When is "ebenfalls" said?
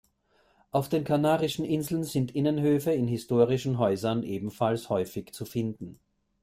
4.23-4.89